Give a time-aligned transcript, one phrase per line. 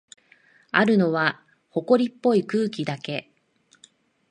[0.71, 3.31] あるのは、ほこりっぽい空気だけ。